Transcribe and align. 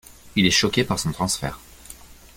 Il 0.35 0.47
est 0.47 0.49
choqué 0.49 0.83
par 0.83 0.97
son 0.97 1.11
transfert. 1.11 1.59